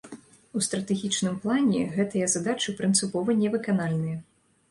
[0.59, 4.17] У стратэгічным плане гэтыя задачы прынцыпова не выканальныя.